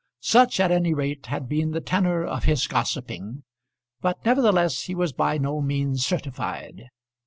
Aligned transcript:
Such 0.21 0.59
at 0.59 0.71
any 0.71 0.95
rate 0.95 1.27
had 1.27 1.47
been 1.47 1.73
the 1.73 1.79
tenour 1.79 2.23
of 2.25 2.45
his 2.45 2.65
gossiping; 2.65 3.43
but 4.01 4.17
nevertheless 4.25 4.85
he 4.85 4.95
was 4.95 5.13
by 5.13 5.37
no 5.37 5.61
means 5.61 6.03
certified. 6.03 6.89